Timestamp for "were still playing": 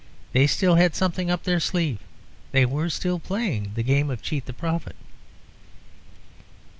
2.65-3.73